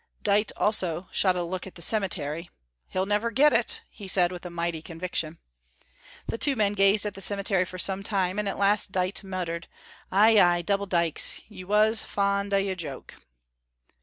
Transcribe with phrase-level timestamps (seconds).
[0.23, 2.49] Dite also shot a look at the cemetery.
[2.87, 5.37] "He'll never get it," he said, with mighty conviction.
[6.25, 9.67] The two men gazed at the cemetery for some time, and at last Dite muttered,
[10.11, 13.13] "Ay, ay, Double Dykes, you was aye fond o' your joke!"